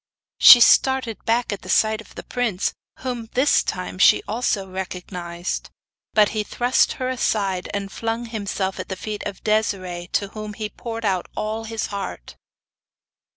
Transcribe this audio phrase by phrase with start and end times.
[0.39, 5.69] She started back at the sight of the prince, whom this time she also recognised.
[6.15, 10.53] But he thrust her aside, and flung himself at the feet of Desiree, to whom
[10.53, 12.35] he poured out all his heart!